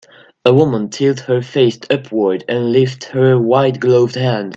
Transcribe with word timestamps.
A 0.45 0.51
woman 0.51 0.89
tilts 0.89 1.21
her 1.21 1.43
face 1.43 1.77
upward 1.91 2.43
and 2.49 2.71
lifts 2.71 3.05
her 3.09 3.37
white 3.39 3.79
gloved 3.79 4.15
hand 4.15 4.49